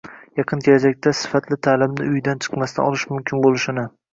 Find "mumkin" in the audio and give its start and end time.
3.13-3.45